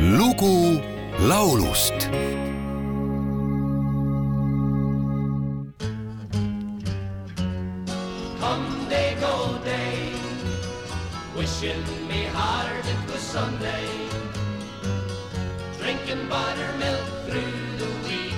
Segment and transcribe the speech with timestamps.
[0.00, 0.80] lugu
[1.28, 2.08] laulust
[11.40, 13.88] wishing me hard it was Sunday.
[15.78, 18.34] Drinking buttermilk through the wheat,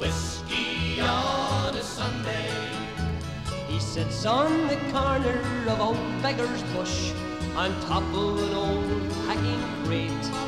[0.00, 2.50] whiskey on a Sunday.
[3.68, 7.12] He sits on the corner of old Beggar's Bush,
[7.56, 10.43] on top of an old packing crate.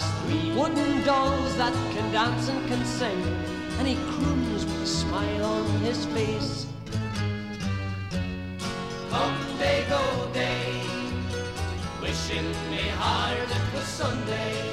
[0.00, 3.22] Has three wooden dolls that can dance and can sing,
[3.78, 6.66] and he croons with a smile on his face.
[9.10, 10.82] Come day, go day,
[12.00, 14.72] wishing me hard it was Sunday.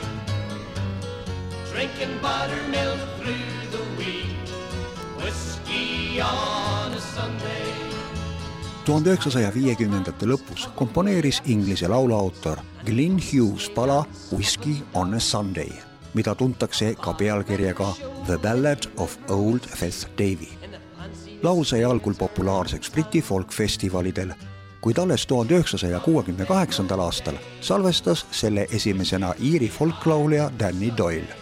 [1.72, 4.38] Drinking buttermilk through the week,
[5.18, 7.57] whiskey on a Sunday.
[8.88, 15.68] Tuhande üheksasaja viiekümnendate lõpus komponeeris Inglise lauluautor Glyn Hughes pala Whiskey on a Sunday,
[16.14, 17.88] mida tuntakse ka pealkirjaga
[18.26, 20.48] The Ballad of Old Feth Davy.
[21.44, 24.32] laul sai algul populaarseks Briti folkfestivalidel,
[24.82, 31.36] kuid alles tuhande üheksasaja kuuekümne kaheksandal aastal salvestas selle esimesena Iiri folklaulja Danny Doyle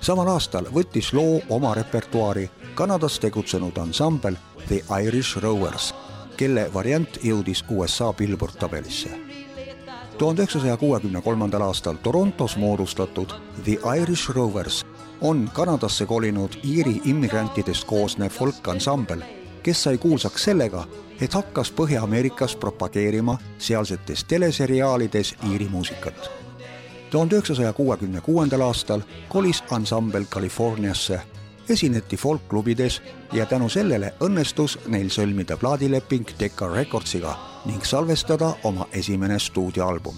[0.00, 4.36] samal aastal võttis loo oma repertuaari Kanadas tegutsenud ansambel
[4.68, 5.94] The Irish Rovers,
[6.36, 9.10] kelle variant jõudis USA Billboard tabelisse.
[10.18, 13.32] tuhande üheksasaja kuuekümne kolmandal aastal Torontos moodustatud
[13.64, 14.86] The Irish Rovers
[15.20, 19.22] on Kanadasse kolinud Iiri immigrantidest koosnev folkansambel,
[19.62, 20.86] kes sai kuulsaks sellega,
[21.20, 26.30] et hakkas Põhja-Ameerikas propageerima sealsetes teleseriaalides Iiri muusikat
[27.10, 31.20] tuhande üheksasaja kuuekümne kuuendal aastal kolis ansambel Californiasse,
[31.68, 37.36] esineti folkklubides ja tänu sellele õnnestus neil sõlmida plaadileping Decca Recordsiga
[37.66, 40.14] ning salvestada oma esimene stuudioalbum.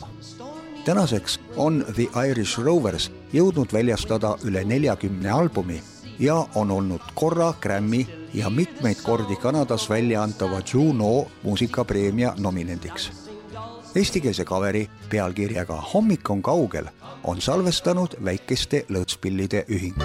[0.84, 5.82] tänaseks on The Irish Rovers jõudnud väljastada üle neljakümne albumi
[6.18, 13.28] ja on olnud korra Grammy ja mitmeid kordi Kanadas välja antava Juno muusikapreemia nominendiks
[13.94, 16.88] eestikeelse kaveri pealkirjaga Hommik on kaugel
[17.24, 19.96] on salvestanud väikeste lõõtspillide ühing.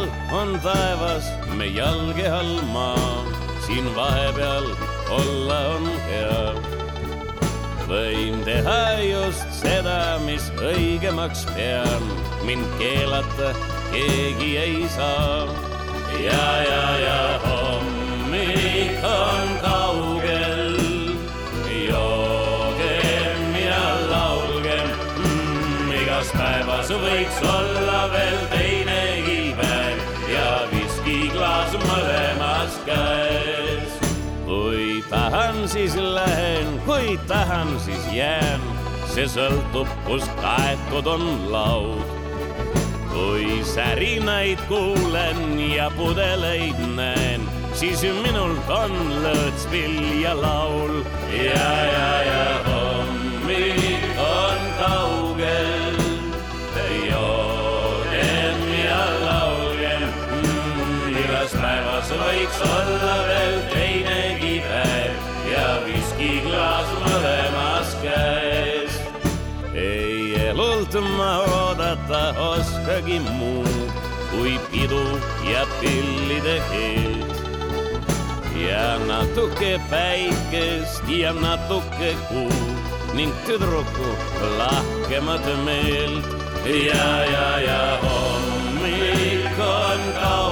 [0.00, 1.24] Kohal on taevas,
[1.56, 3.24] me jalge all maa,
[3.66, 4.66] siin vahepeal
[5.10, 6.54] olla on hea.
[7.90, 12.04] võin teha just seda, mis õigemaks pean,
[12.46, 13.52] mind keelata
[13.90, 15.48] keegi ei saa.
[16.22, 20.78] ja, ja, ja hommik on kaugel,
[21.88, 23.82] joogem ja
[24.12, 24.94] laulgem.
[25.18, 29.69] Mm,, igas päevas võiks olla veel teinegi päev
[30.72, 34.00] viskiklaas mõlemas käes
[34.50, 38.60] kui tahan, siis lähen, kui tahan, siis jään.
[39.10, 42.06] see sõltub, kus kaetud on laud.
[43.10, 48.94] kui särinaid kuulen ja pudeleid näen, siis minult on
[49.24, 51.02] lõõtspill ja laul.
[51.30, 52.89] ja, ja, ja
[62.40, 68.94] võiks olla veel teinegi päev ja viskiklaas mõlemas käes.
[69.74, 73.92] ei elult ma oodata oskagi muud
[74.30, 75.02] kui pidu
[75.50, 77.44] ja pillide keelt.
[78.56, 84.14] ja natuke päikest ja natuke kuud ning tüdruku
[84.56, 86.32] lahkemat meelt.
[86.64, 90.49] ja, ja, ja hommik on kaugel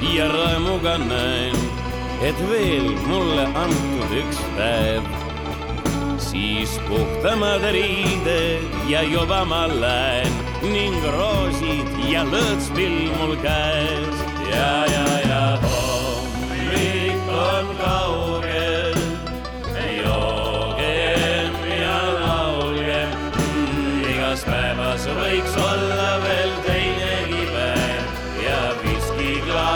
[0.00, 1.56] ja rõõmuga näen,
[2.24, 5.08] et veel mulle antud üks päev,
[6.30, 15.06] siis puhtamad riided ja juba ma lähen ning roosid ja lõõtspill mul käes ja, ja,
[15.28, 18.49] ja hommik on kaugel.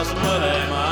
[0.05, 0.84] Viskiklaas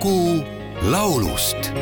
[0.00, 0.44] lugu
[0.90, 1.72] laulust.